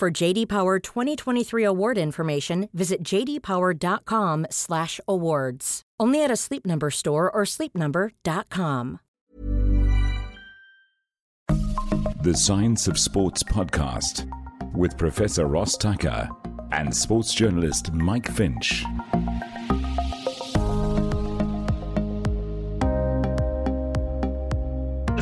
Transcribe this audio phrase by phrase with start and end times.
[0.00, 5.82] For JD Power 2023 award information, visit jdpower.com/awards.
[6.00, 9.00] Only at a Sleep Number store or sleepnumber.com.
[12.22, 14.26] The Science of Sports podcast
[14.74, 16.30] with Professor Ross Tucker
[16.72, 18.86] and sports journalist Mike Finch.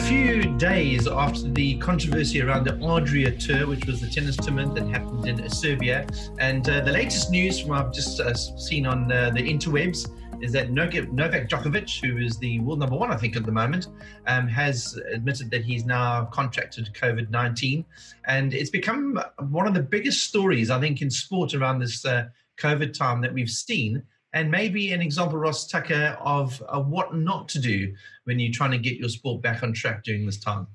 [0.09, 4.89] Few days after the controversy around the Adria Tour, which was the tennis tournament that
[4.89, 6.07] happened in Serbia,
[6.39, 10.11] and uh, the latest news from I've just uh, seen on uh, the interwebs
[10.42, 13.89] is that Novak Djokovic, who is the world number one, I think, at the moment,
[14.27, 17.84] um, has admitted that he's now contracted COVID 19.
[18.27, 22.28] And it's become one of the biggest stories, I think, in sport around this uh,
[22.56, 24.03] COVID time that we've seen.
[24.34, 28.73] And maybe an example, Ross Tucker, of, of what not to do when you're trying
[28.73, 30.67] to get your sport back on track during this time.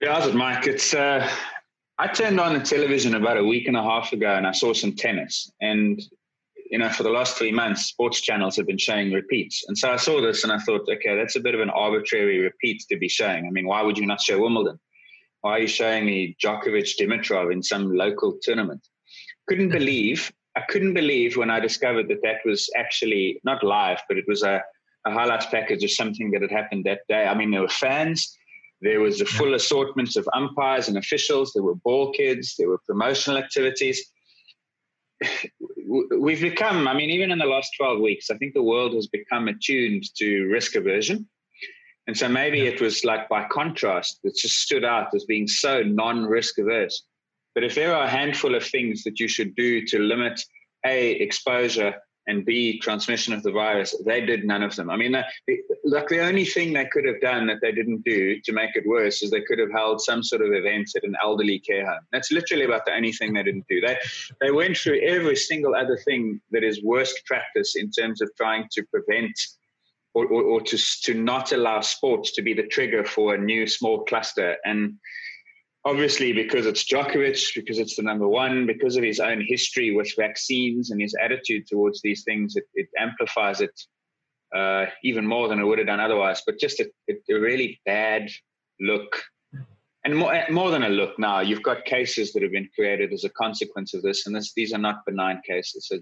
[0.00, 0.66] Yeah, how's it, Mike?
[0.66, 1.28] It's uh,
[1.98, 4.72] I turned on the television about a week and a half ago, and I saw
[4.72, 6.00] some tennis, and
[6.70, 9.64] you know, for the last three months, sports channels have been showing repeats.
[9.66, 12.38] And so I saw this and I thought, okay, that's a bit of an arbitrary
[12.38, 13.44] repeat to be showing.
[13.44, 14.78] I mean, why would you not show Wimbledon?
[15.40, 18.86] Why are you showing me Djokovic Dimitrov in some local tournament?
[19.48, 24.18] Couldn't believe, I couldn't believe when I discovered that that was actually not live, but
[24.18, 24.62] it was a,
[25.06, 27.26] a highlights package of something that had happened that day.
[27.26, 28.36] I mean, there were fans,
[28.80, 32.80] there was a full assortment of umpires and officials, there were ball kids, there were
[32.86, 34.10] promotional activities
[36.18, 39.06] we've become, I mean, even in the last 12 weeks, I think the world has
[39.06, 41.28] become attuned to risk aversion.
[42.06, 45.82] And so maybe it was like by contrast, it just stood out as being so
[45.82, 47.04] non risk averse.
[47.54, 50.40] But if there are a handful of things that you should do to limit
[50.86, 51.94] A, exposure,
[52.30, 53.94] and B, transmission of the virus.
[54.06, 54.90] They did none of them.
[54.90, 55.12] I mean,
[55.84, 58.86] like the only thing they could have done that they didn't do to make it
[58.86, 62.06] worse is they could have held some sort of event at an elderly care home.
[62.12, 63.80] That's literally about the only thing they didn't do.
[63.80, 63.98] They
[64.40, 68.68] they went through every single other thing that is worst practice in terms of trying
[68.72, 69.38] to prevent
[70.14, 73.66] or, or, or to to not allow sports to be the trigger for a new
[73.66, 74.94] small cluster and
[75.84, 80.12] obviously because it's Djokovic, because it's the number one, because of his own history with
[80.16, 83.78] vaccines and his attitude towards these things, it, it amplifies it
[84.54, 86.42] uh, even more than it would have done otherwise.
[86.44, 88.30] But just a, a really bad
[88.80, 89.22] look.
[90.04, 93.24] And more, more than a look now, you've got cases that have been created as
[93.24, 95.88] a consequence of this, and this, these are not benign cases.
[95.88, 95.98] So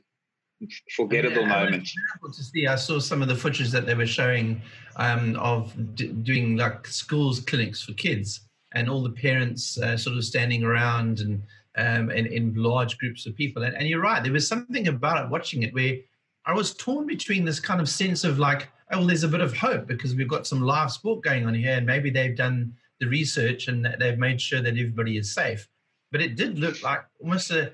[0.97, 1.88] forgettable yeah, moment.
[2.25, 4.62] To see, I saw some of the footage that they were showing
[4.97, 8.48] um, of d- doing like schools clinics for kids,
[8.78, 11.43] and all the parents uh, sort of standing around and
[11.77, 13.62] um, in, in large groups of people.
[13.62, 15.97] And, and you're right, there was something about it watching it where
[16.44, 19.41] I was torn between this kind of sense of like, oh, well, there's a bit
[19.41, 22.72] of hope because we've got some live sport going on here, and maybe they've done
[23.00, 25.69] the research and they've made sure that everybody is safe.
[26.11, 27.72] But it did look like almost a,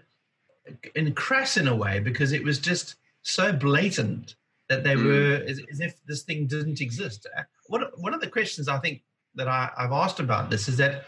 [0.94, 4.34] in crass in a way because it was just so blatant
[4.68, 5.04] that they mm.
[5.04, 7.26] were as, as, if this thing didn't exist.
[7.36, 9.02] Uh, what, one of the questions I think
[9.34, 11.04] that I, I've asked about this is that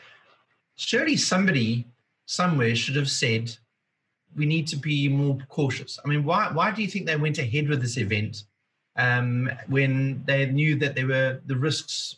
[0.76, 1.86] surely somebody
[2.26, 3.56] somewhere should have said
[4.36, 5.98] we need to be more cautious.
[6.04, 8.44] I mean, why why do you think they went ahead with this event
[8.96, 12.16] um, when they knew that there were the risks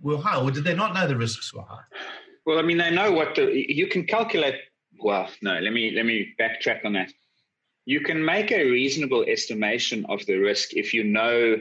[0.00, 1.84] were high, or did they not know the risks were high?
[2.44, 4.56] Well, I mean, they know what the you can calculate.
[5.00, 7.12] Well, no, let me let me backtrack on that.
[7.84, 11.56] You can make a reasonable estimation of the risk if you know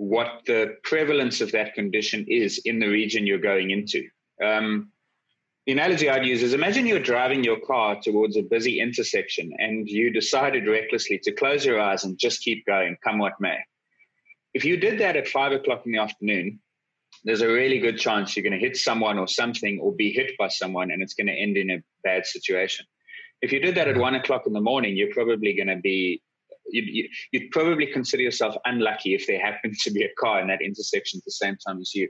[0.00, 4.08] what the prevalence of that condition is in the region you're going into.
[4.42, 4.92] Um,
[5.66, 9.86] the analogy I'd use is imagine you're driving your car towards a busy intersection and
[9.86, 13.58] you decided recklessly to close your eyes and just keep going, come what may.
[14.54, 16.60] If you did that at five o'clock in the afternoon,
[17.24, 20.32] there's a really good chance you're going to hit someone or something or be hit
[20.38, 22.86] by someone and it's going to end in a bad situation.
[23.42, 26.22] If you did that at one o'clock in the morning, you're probably going to be
[26.72, 30.62] you'd, you'd probably consider yourself unlucky if there happened to be a car in that
[30.62, 32.08] intersection at the same time as you.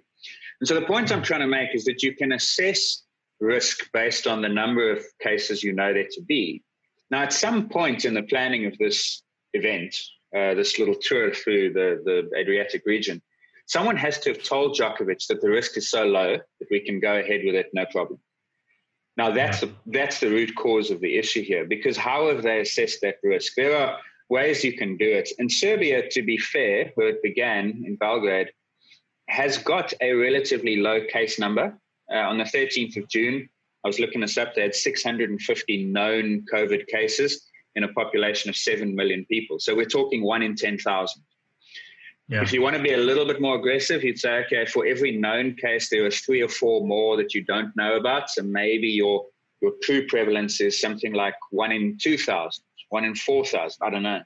[0.61, 3.03] And so the point I'm trying to make is that you can assess
[3.41, 6.63] risk based on the number of cases you know there to be.
[7.11, 9.23] Now, at some point in the planning of this
[9.55, 9.97] event,
[10.37, 13.21] uh, this little tour through the, the Adriatic region,
[13.67, 17.01] someone has to have told Djokovic that the risk is so low that we can
[17.01, 18.21] go ahead with it, no problem.
[19.17, 21.67] Now that's the, that's the root cause of the issue here.
[21.67, 23.55] Because how have they assessed that risk?
[23.57, 23.99] There are
[24.31, 25.29] ways you can do it.
[25.39, 28.51] And Serbia, to be fair, where it began in Belgrade,
[29.29, 31.77] has got a relatively low case number.
[32.13, 33.49] Uh, on the 13th of June,
[33.85, 34.55] I was looking this up.
[34.55, 37.47] They had 650 known COVID cases
[37.77, 39.59] in a population of 7 million people.
[39.61, 41.23] So we're talking one in 10,000.
[42.29, 42.43] Yeah.
[42.43, 45.17] If you want to be a little bit more aggressive, you'd say, okay, for every
[45.17, 48.31] known case, there are three or four more that you don't know about.
[48.31, 49.27] So maybe your
[49.61, 53.79] your true prevalence is something like one in 2,000, one in 4,000.
[53.83, 54.21] I don't know.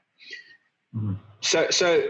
[0.95, 1.13] Mm-hmm.
[1.41, 2.03] So, so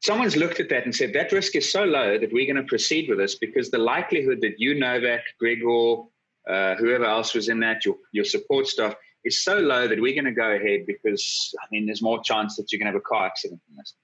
[0.00, 2.68] someone's looked at that and said that risk is so low that we're going to
[2.68, 6.06] proceed with this because the likelihood that you, Novak, Grigor,
[6.48, 10.14] uh, whoever else was in that, your, your support staff, is so low that we're
[10.14, 13.00] going to go ahead because, I mean, there's more chance that you're going to have
[13.00, 13.94] a car accident than this.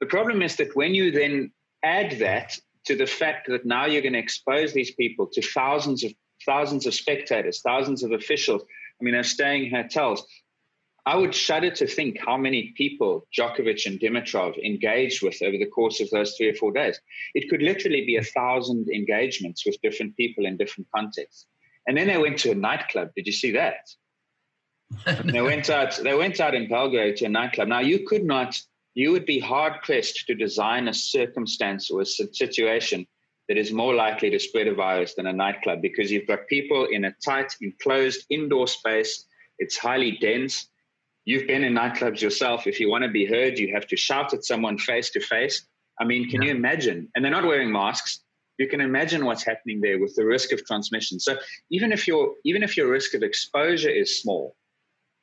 [0.00, 1.52] The problem is that when you then
[1.82, 6.04] add that to the fact that now you're going to expose these people to thousands
[6.04, 6.12] of
[6.44, 8.62] thousands of spectators, thousands of officials.
[9.00, 10.24] I mean, they're staying in hotels.
[11.08, 15.64] I would shudder to think how many people Djokovic and Dimitrov engaged with over the
[15.64, 17.00] course of those three or four days.
[17.34, 21.46] It could literally be a thousand engagements with different people in different contexts.
[21.86, 23.12] And then they went to a nightclub.
[23.16, 23.88] Did you see that?
[25.24, 25.96] they went out.
[25.96, 27.68] They went out in Belgrade to a nightclub.
[27.68, 28.60] Now you could not.
[28.92, 33.06] You would be hard pressed to design a circumstance or a situation
[33.48, 36.86] that is more likely to spread a virus than a nightclub because you've got people
[36.92, 39.24] in a tight, enclosed indoor space.
[39.58, 40.68] It's highly dense.
[41.28, 42.66] You've been in nightclubs yourself.
[42.66, 45.66] If you want to be heard, you have to shout at someone face to face.
[46.00, 46.48] I mean, can yeah.
[46.48, 47.10] you imagine?
[47.14, 48.20] And they're not wearing masks.
[48.56, 51.20] You can imagine what's happening there with the risk of transmission.
[51.20, 51.36] So
[51.70, 54.56] even if your even if your risk of exposure is small,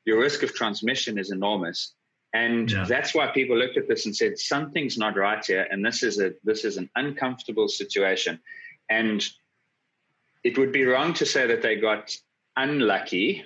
[0.06, 1.96] your risk of transmission is enormous.
[2.34, 2.86] And yeah.
[2.88, 5.66] that's why people looked at this and said, something's not right here.
[5.72, 8.40] And this is a this is an uncomfortable situation.
[8.92, 9.26] And
[10.44, 12.16] it would be wrong to say that they got
[12.56, 13.46] unlucky,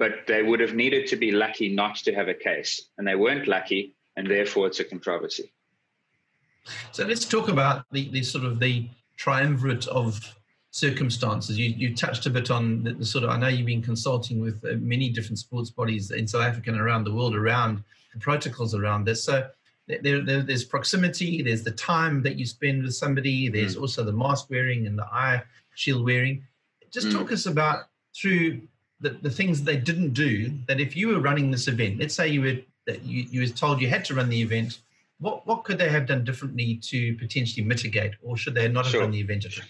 [0.00, 2.88] but they would have needed to be lucky not to have a case.
[2.96, 5.52] And they weren't lucky, and therefore it's a controversy.
[6.90, 8.88] So let's talk about the, the sort of the
[9.18, 10.18] triumvirate of
[10.70, 11.58] circumstances.
[11.58, 14.40] You, you touched a bit on the, the, sort of, I know you've been consulting
[14.40, 18.20] with uh, many different sports bodies in South Africa and around the world around the
[18.20, 19.22] protocols around this.
[19.22, 19.46] So
[19.86, 23.82] there, there, there's proximity, there's the time that you spend with somebody, there's mm.
[23.82, 25.42] also the mask wearing and the eye
[25.74, 26.42] shield wearing.
[26.90, 27.12] Just mm.
[27.12, 28.62] talk us about through
[29.00, 32.28] the, the things they didn't do that if you were running this event, let's say
[32.28, 32.56] you were
[32.86, 34.80] that you, you were told you had to run the event,
[35.18, 38.92] what, what could they have done differently to potentially mitigate, or should they not have
[38.92, 39.00] sure.
[39.02, 39.64] run the event at all?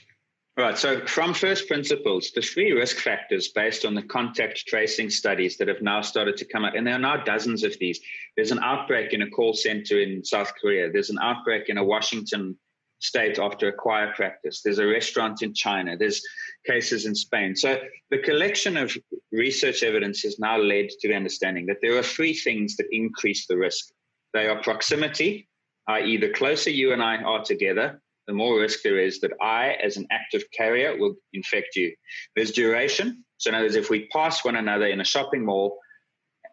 [0.56, 0.78] Right.
[0.78, 5.68] So, from first principles, the three risk factors based on the contact tracing studies that
[5.68, 8.00] have now started to come out, and there are now dozens of these.
[8.36, 10.90] There's an outbreak in a call center in South Korea.
[10.90, 12.56] There's an outbreak in a Washington
[13.00, 14.60] state after a choir practice.
[14.62, 15.96] There's a restaurant in China.
[15.96, 16.22] There's
[16.66, 17.56] cases in Spain.
[17.56, 17.78] So,
[18.10, 18.96] the collection of
[19.32, 23.46] research evidence has now led to the understanding that there are three things that increase
[23.46, 23.86] the risk.
[24.32, 25.48] They are proximity,
[25.88, 29.72] i.e., the closer you and I are together, the more risk there is that I,
[29.82, 31.92] as an active carrier, will infect you.
[32.36, 33.24] There's duration.
[33.38, 35.78] So, in other words, if we pass one another in a shopping mall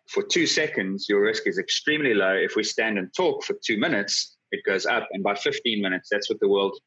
[0.07, 2.33] for two seconds, your risk is extremely low.
[2.33, 5.07] If we stand and talk for two minutes, it goes up.
[5.11, 6.77] And by 15 minutes, that's what the World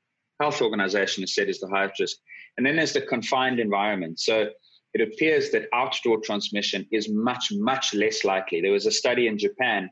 [0.40, 2.16] Health Organization has said is the highest risk.
[2.56, 4.20] And then there's the confined environment.
[4.20, 4.50] So,
[4.92, 8.60] it appears that outdoor transmission is much, much less likely.
[8.60, 9.88] There was a study in Japan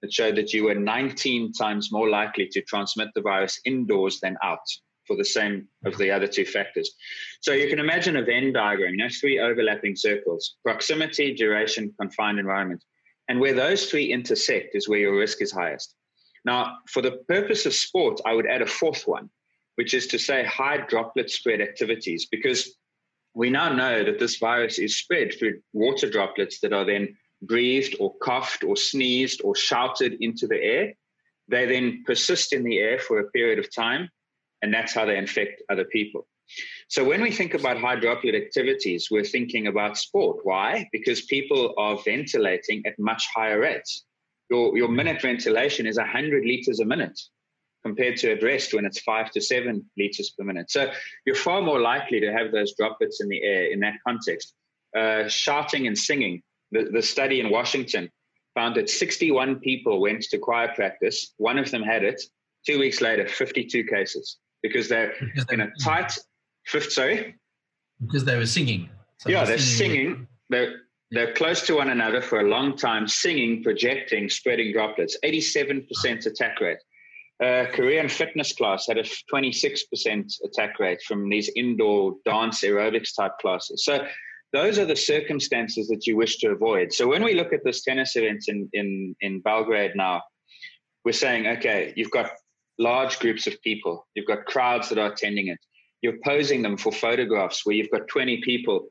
[0.00, 4.36] that showed that you were 19 times more likely to transmit the virus indoors than
[4.42, 4.60] out
[5.06, 6.94] for the same of the other two factors.
[7.40, 12.38] So you can imagine a Venn diagram, you know, three overlapping circles proximity, duration, confined
[12.38, 12.84] environment.
[13.28, 15.94] And where those three intersect is where your risk is highest.
[16.48, 19.28] Now, for the purpose of sport, I would add a fourth one,
[19.74, 22.74] which is to say high droplet spread activities, because
[23.34, 27.04] we now know that this virus is spread through water droplets that are then
[27.42, 30.94] breathed or coughed or sneezed or shouted into the air.
[31.48, 34.08] They then persist in the air for a period of time,
[34.62, 36.26] and that's how they infect other people.
[36.88, 40.38] So when we think about high droplet activities, we're thinking about sport.
[40.44, 40.88] Why?
[40.92, 44.06] Because people are ventilating at much higher rates.
[44.50, 47.18] Your, your minute ventilation is 100 liters a minute
[47.84, 50.70] compared to at rest when it's five to seven liters per minute.
[50.70, 50.90] So
[51.24, 54.54] you're far more likely to have those droplets in the air in that context.
[54.96, 58.10] Uh, shouting and singing the, the study in Washington
[58.54, 61.32] found that 61 people went to choir practice.
[61.36, 62.20] One of them had it.
[62.66, 65.14] Two weeks later, 52 cases because they're
[65.50, 66.12] in a tight
[66.66, 66.92] fifth.
[66.92, 67.36] Sorry,
[68.04, 68.88] because they were singing.
[69.18, 69.96] So yeah, they're singing.
[69.96, 70.26] singing.
[70.50, 75.16] They're they're close to one another for a long time, singing, projecting, spreading droplets.
[75.24, 76.78] 87% attack rate.
[77.42, 83.32] Uh, Korean fitness class had a 26% attack rate from these indoor dance aerobics type
[83.40, 83.84] classes.
[83.84, 84.06] So
[84.52, 86.92] those are the circumstances that you wish to avoid.
[86.92, 90.22] So when we look at this tennis event in, in, in Belgrade now,
[91.04, 92.32] we're saying, okay, you've got
[92.78, 95.58] large groups of people, you've got crowds that are attending it,
[96.02, 98.88] you're posing them for photographs where you've got 20 people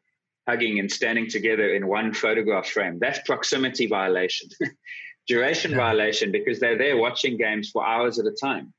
[0.48, 3.00] hugging and standing together in one photograph frame.
[3.00, 4.50] That's proximity violation,
[5.28, 5.78] duration yeah.
[5.78, 8.74] violation, because they're there watching games for hours at a time.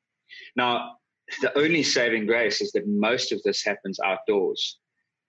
[0.57, 0.97] Now,
[1.43, 4.79] the only saving grace is that most of this happens outdoors.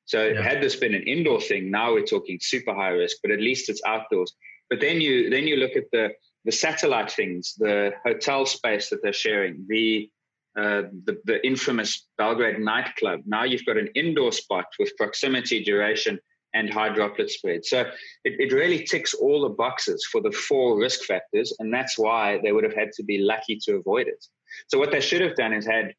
[0.05, 0.41] So yeah.
[0.41, 3.69] had this been an indoor thing, now we're talking super high risk, but at least
[3.69, 4.33] it's outdoors.
[4.69, 6.09] But then you then you look at the
[6.45, 10.09] the satellite things, the hotel space that they're sharing, the
[10.57, 13.21] uh, the, the infamous Belgrade nightclub.
[13.25, 16.19] Now you've got an indoor spot with proximity, duration,
[16.53, 17.65] and high droplet spread.
[17.65, 17.81] So
[18.23, 22.39] it, it really ticks all the boxes for the four risk factors, and that's why
[22.43, 24.25] they would have had to be lucky to avoid it.
[24.67, 25.93] So what they should have done is had,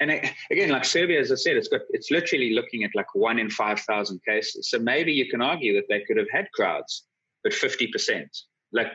[0.00, 0.10] and
[0.50, 3.50] again, like Serbia, as I said, it's got it's literally looking at like one in
[3.50, 4.70] five thousand cases.
[4.70, 7.04] So maybe you can argue that they could have had crowds,
[7.42, 8.30] but fifty percent,
[8.72, 8.92] like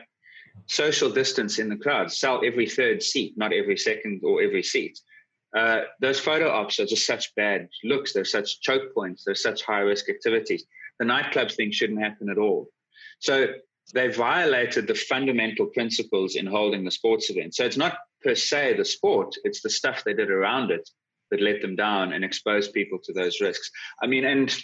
[0.66, 4.98] social distance in the crowds, sell every third seat, not every second or every seat.
[5.56, 8.12] Uh, those photo ops are just such bad looks.
[8.12, 9.24] They're such choke points.
[9.24, 10.64] They're such high risk activities.
[10.98, 12.68] The nightclubs thing shouldn't happen at all.
[13.20, 13.48] So
[13.94, 17.54] they violated the fundamental principles in holding the sports event.
[17.54, 20.88] So it's not per se the sport, it's the stuff they did around it
[21.30, 23.70] that let them down and exposed people to those risks.
[24.02, 24.54] I mean, and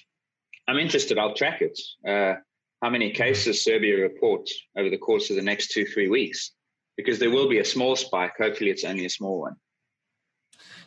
[0.68, 1.78] I'm interested, I'll track it.
[2.06, 2.40] Uh,
[2.82, 6.52] how many cases Serbia report over the course of the next two, three weeks,
[6.96, 8.34] because there will be a small spike.
[8.38, 9.56] Hopefully, it's only a small one.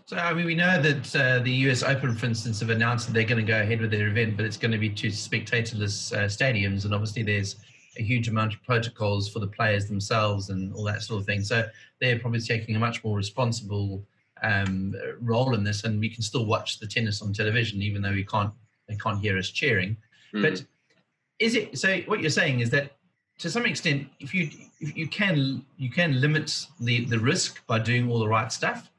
[0.07, 3.13] So, I mean, we know that uh, the US Open, for instance, have announced that
[3.13, 6.13] they're going to go ahead with their event, but it's going to be two spectatorless
[6.13, 6.85] uh, stadiums.
[6.85, 7.57] And obviously, there's
[7.97, 11.43] a huge amount of protocols for the players themselves and all that sort of thing.
[11.43, 11.67] So,
[11.99, 14.01] they're probably taking a much more responsible
[14.43, 15.83] um, role in this.
[15.83, 18.53] And we can still watch the tennis on television, even though we can't,
[18.87, 19.97] they can't hear us cheering.
[20.33, 20.41] Mm.
[20.41, 20.63] But
[21.39, 21.97] is it so?
[22.05, 22.93] What you're saying is that
[23.39, 24.49] to some extent, if you
[24.79, 28.89] if you can you can limit the the risk by doing all the right stuff.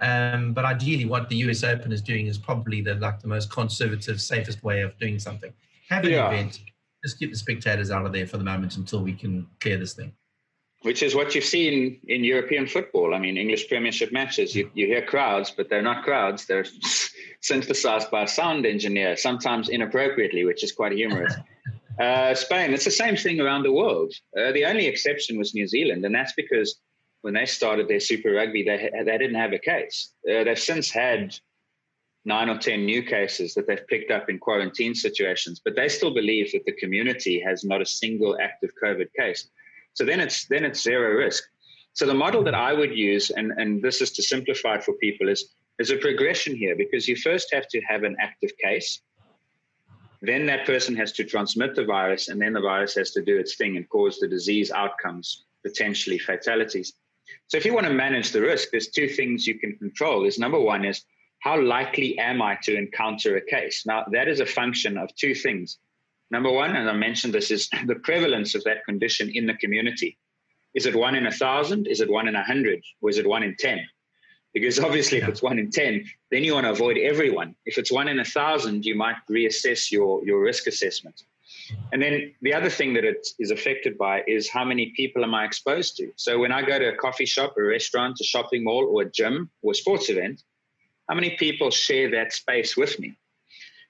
[0.00, 3.50] Um, but ideally, what the US Open is doing is probably the like the most
[3.50, 5.52] conservative, safest way of doing something.
[5.88, 6.28] Have an yeah.
[6.28, 6.60] event,
[7.04, 9.94] just keep the spectators out of there for the moment until we can clear this
[9.94, 10.12] thing.
[10.82, 13.14] Which is what you've seen in European football.
[13.14, 16.46] I mean, English Premiership matches, you, you hear crowds, but they're not crowds.
[16.46, 16.66] They're
[17.40, 21.34] synthesized by a sound engineer, sometimes inappropriately, which is quite humorous.
[21.98, 24.12] Uh, Spain, it's the same thing around the world.
[24.38, 26.78] Uh, the only exception was New Zealand, and that's because
[27.26, 30.12] when they started their Super Rugby, they, they didn't have a case.
[30.30, 31.36] Uh, they've since had
[32.24, 36.14] nine or 10 new cases that they've picked up in quarantine situations, but they still
[36.14, 39.48] believe that the community has not a single active COVID case.
[39.94, 41.42] So then it's, then it's zero risk.
[41.94, 44.92] So the model that I would use, and, and this is to simplify it for
[44.92, 49.02] people, is, is a progression here because you first have to have an active case
[50.22, 53.36] then that person has to transmit the virus, and then the virus has to do
[53.36, 56.94] its thing and cause the disease outcomes, potentially fatalities.
[57.48, 60.24] So if you want to manage the risk, there's two things you can control.
[60.24, 61.04] Is number one is
[61.40, 63.84] how likely am I to encounter a case?
[63.86, 65.78] Now that is a function of two things.
[66.30, 70.18] Number one, and I mentioned this, is the prevalence of that condition in the community.
[70.74, 71.86] Is it one in a thousand?
[71.86, 72.82] Is it one in a hundred?
[73.00, 73.86] Or is it one in ten?
[74.52, 77.54] Because obviously, if it's one in 10, then you want to avoid everyone.
[77.66, 81.22] If it's one in a thousand, you might reassess your, your risk assessment.
[81.92, 85.34] And then the other thing that it is affected by is how many people am
[85.34, 86.12] I exposed to?
[86.16, 89.10] So when I go to a coffee shop, a restaurant, a shopping mall, or a
[89.10, 90.42] gym or a sports event,
[91.08, 93.16] how many people share that space with me?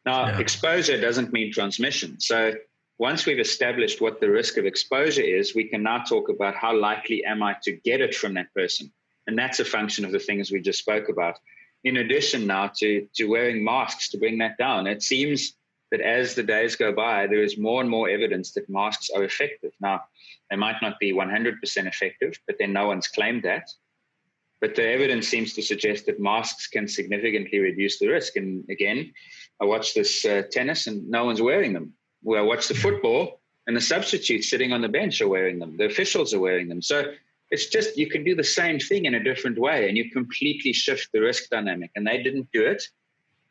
[0.04, 0.38] Now, yeah.
[0.38, 2.20] exposure doesn't mean transmission.
[2.20, 2.54] So
[2.98, 6.76] once we've established what the risk of exposure is, we can now talk about how
[6.76, 8.92] likely am I to get it from that person.
[9.26, 11.38] And that's a function of the things we just spoke about.
[11.84, 15.54] In addition, now to, to wearing masks to bring that down, it seems
[15.90, 19.24] that as the days go by, there is more and more evidence that masks are
[19.24, 19.72] effective.
[19.80, 20.02] Now,
[20.50, 21.54] they might not be 100%
[21.86, 23.68] effective, but then no one's claimed that.
[24.60, 28.36] But the evidence seems to suggest that masks can significantly reduce the risk.
[28.36, 29.12] And again,
[29.60, 31.92] I watch this uh, tennis and no one's wearing them.
[32.22, 35.76] Where I watch the football and the substitutes sitting on the bench are wearing them.
[35.76, 36.80] The officials are wearing them.
[36.80, 37.12] So
[37.50, 40.72] it's just you can do the same thing in a different way and you completely
[40.72, 41.90] shift the risk dynamic.
[41.94, 42.82] And they didn't do it.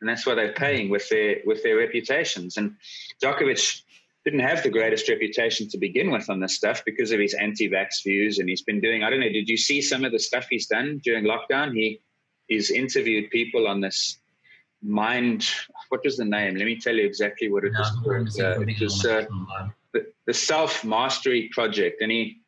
[0.00, 2.56] And that's why they're paying with their with their reputations.
[2.56, 2.76] And
[3.22, 3.82] Djokovic
[4.24, 8.02] didn't have the greatest reputation to begin with on this stuff because of his anti-vax
[8.04, 8.38] views.
[8.38, 10.66] And he's been doing, I don't know, did you see some of the stuff he's
[10.66, 11.74] done during lockdown?
[11.74, 12.00] He
[12.48, 14.18] he's interviewed people on this
[14.82, 15.48] mind
[15.88, 18.80] what was the name let me tell you exactly what it was called uh, it
[18.80, 19.24] was uh,
[19.92, 22.40] the, the self mastery project and he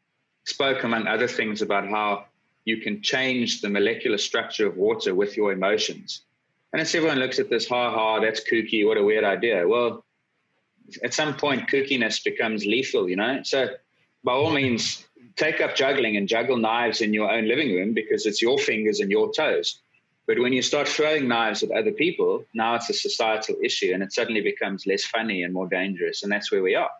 [0.49, 2.25] spoke, among other things, about how
[2.65, 6.23] you can change the molecular structure of water with your emotions.
[6.73, 9.67] And as everyone looks at this, ha ha, that's kooky, what a weird idea.
[9.67, 10.05] Well,
[11.03, 13.41] at some point kookiness becomes lethal, you know.
[13.43, 13.69] So
[14.25, 15.07] by all means,
[15.37, 19.01] take up juggling and juggle knives in your own living room because it's your fingers
[19.01, 19.81] and your toes.
[20.27, 24.03] But when you start throwing knives at other people, now it's a societal issue and
[24.03, 26.23] it suddenly becomes less funny and more dangerous.
[26.23, 26.91] And that's where we are.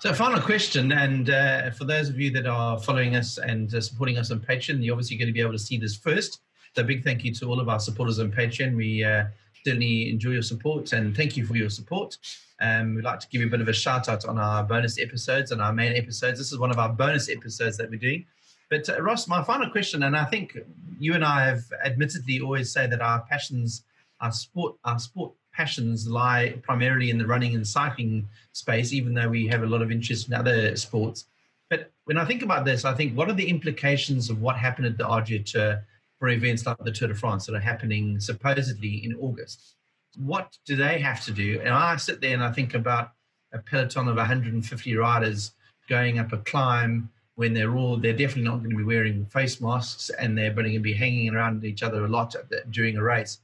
[0.00, 3.80] So, final question, and uh, for those of you that are following us and uh,
[3.80, 6.42] supporting us on Patreon, you're obviously going to be able to see this first.
[6.76, 8.76] So, big thank you to all of our supporters on Patreon.
[8.76, 9.24] We uh,
[9.64, 12.18] certainly enjoy your support and thank you for your support.
[12.60, 15.00] Um, we'd like to give you a bit of a shout out on our bonus
[15.00, 16.38] episodes and our main episodes.
[16.38, 18.26] This is one of our bonus episodes that we're doing.
[18.68, 20.58] But uh, Ross, my final question, and I think
[20.98, 23.84] you and I have admittedly always say that our passions,
[24.20, 29.30] our sport, our sport passions lie primarily in the running and cycling space, even though
[29.30, 31.24] we have a lot of interest in other sports.
[31.70, 34.88] But when I think about this, I think what are the implications of what happened
[34.88, 35.82] at the Adria Tour
[36.18, 39.74] for events like the Tour de France that are happening supposedly in August?
[40.16, 41.60] What do they have to do?
[41.60, 43.12] And I sit there and I think about
[43.52, 45.52] a peloton of 150 riders
[45.88, 49.60] going up a climb when they're all they're definitely not going to be wearing face
[49.60, 52.34] masks and they're going to be hanging around each other a lot
[52.70, 53.40] during a race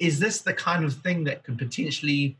[0.00, 2.36] is this the kind of thing that could potentially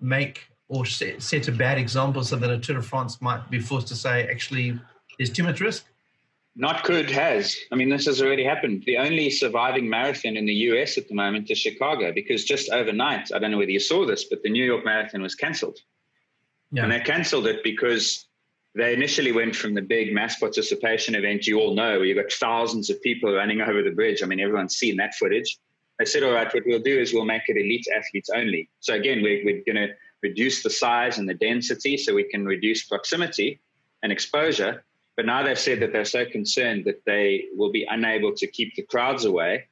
[0.00, 3.58] make or set, set a bad example so that a Tour de France might be
[3.58, 4.78] forced to say, actually,
[5.18, 5.86] there's too much risk?
[6.60, 7.56] Not could, has.
[7.70, 8.82] I mean, this has already happened.
[8.84, 13.30] The only surviving marathon in the US at the moment is Chicago because just overnight,
[13.32, 15.78] I don't know whether you saw this, but the New York Marathon was cancelled.
[16.72, 16.82] Yeah.
[16.82, 18.26] And they cancelled it because
[18.74, 22.32] they initially went from the big mass participation event you all know, where you got
[22.32, 24.24] thousands of people running over the bridge.
[24.24, 25.58] I mean, everyone's seen that footage.
[26.00, 28.68] They said, all right, what we'll do is we'll make it elite athletes only.
[28.80, 32.44] So again, we're, we're going to reduce the size and the density so we can
[32.44, 33.60] reduce proximity
[34.02, 34.84] and exposure.
[35.18, 38.76] But now they've said that they're so concerned that they will be unable to keep
[38.76, 39.64] the crowds away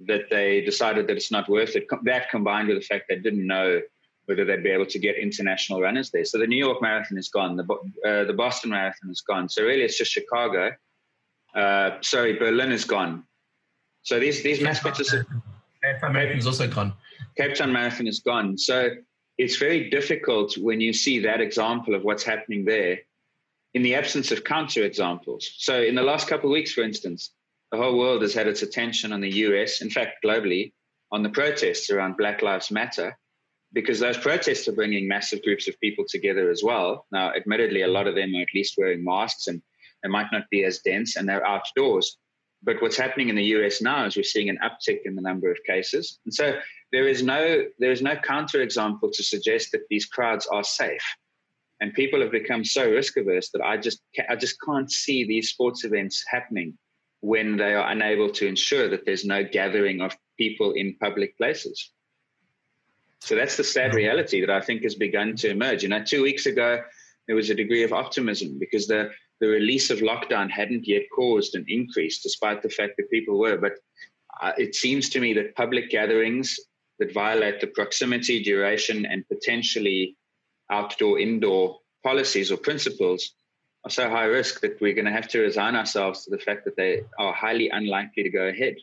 [0.00, 1.86] that they decided that it's not worth it.
[2.02, 3.80] That combined with the fact they didn't know
[4.26, 6.26] whether they'd be able to get international runners there.
[6.26, 7.56] So the New York Marathon is gone.
[7.56, 7.64] The,
[8.06, 9.48] uh, the Boston Marathon is gone.
[9.48, 10.72] So really it's just Chicago.
[11.54, 13.24] Uh, sorry, Berlin is gone.
[14.02, 15.30] So these, these mass participants
[15.82, 16.92] Cape Town Marathon is also gone.
[17.38, 18.58] Cape Town Marathon is gone.
[18.58, 18.90] So
[19.38, 22.98] it's very difficult when you see that example of what's happening there
[23.74, 25.50] in the absence of counter examples.
[25.58, 27.32] So in the last couple of weeks, for instance,
[27.70, 30.72] the whole world has had its attention on the US, in fact, globally,
[31.10, 33.16] on the protests around Black Lives Matter,
[33.72, 37.06] because those protests are bringing massive groups of people together as well.
[37.10, 39.62] Now, admittedly, a lot of them are at least wearing masks and
[40.02, 42.18] they might not be as dense and they're outdoors.
[42.62, 45.50] But what's happening in the US now is we're seeing an uptick in the number
[45.50, 46.18] of cases.
[46.24, 46.58] And so
[46.92, 51.04] there is no there is no counterexample to suggest that these crowds are safe.
[51.82, 55.50] And people have become so risk averse that I just I just can't see these
[55.50, 56.78] sports events happening
[57.22, 61.90] when they are unable to ensure that there's no gathering of people in public places.
[63.20, 65.82] So that's the sad reality that I think has begun to emerge.
[65.82, 66.80] You know, two weeks ago,
[67.26, 71.56] there was a degree of optimism because the the release of lockdown hadn't yet caused
[71.56, 73.58] an increase, despite the fact that people were.
[73.58, 73.72] But
[74.40, 76.60] uh, it seems to me that public gatherings
[77.00, 80.16] that violate the proximity, duration, and potentially
[80.72, 83.34] outdoor indoor policies or principles
[83.84, 86.64] are so high risk that we're going to have to resign ourselves to the fact
[86.64, 88.76] that they are highly unlikely to go ahead.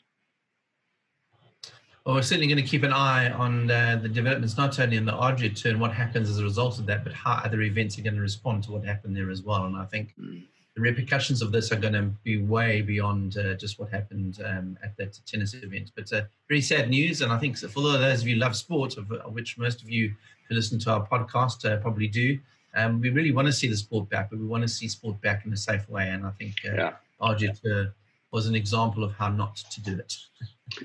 [2.06, 5.06] Well, we're certainly going to keep an eye on uh, the developments, not only in
[5.06, 8.02] the Adria Tour, what happens as a result of that, but how other events are
[8.02, 9.66] going to respond to what happened there as well.
[9.66, 10.42] And I think mm.
[10.76, 14.78] the repercussions of this are going to be way beyond uh, just what happened um,
[14.82, 15.92] at that tennis event.
[15.96, 17.22] But uh, very sad news.
[17.22, 19.90] And I think for those of you who love sports, of, of, which most of
[19.90, 20.14] you
[20.50, 22.38] who listen to our podcast uh, probably do,
[22.76, 25.22] um, we really want to see the sport back, but we want to see sport
[25.22, 26.10] back in a safe way.
[26.10, 26.92] And I think uh, yeah.
[27.22, 27.94] Adria
[28.32, 30.16] was an example of how not to do it.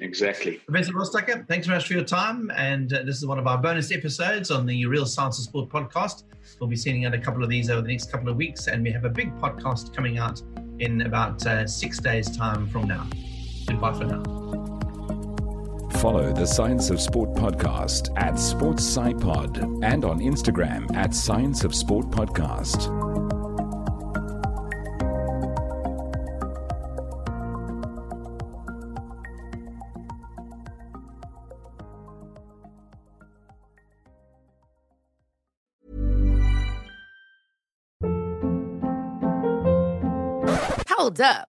[0.00, 0.52] Exactly.
[0.66, 2.50] Professor Ross-Tucker, thanks very much for your time.
[2.56, 5.68] And uh, this is one of our bonus episodes on the Real Science of Sport
[5.68, 6.24] podcast.
[6.58, 8.82] We'll be sending out a couple of these over the next couple of weeks, and
[8.82, 10.40] we have a big podcast coming out
[10.78, 13.06] in about uh, six days' time from now.
[13.66, 14.73] Goodbye for now.
[16.04, 22.10] Follow the Science of Sport podcast at SportsSciPod and on Instagram at Science of Sport
[22.10, 22.92] Podcast.
[40.86, 41.53] Hold up.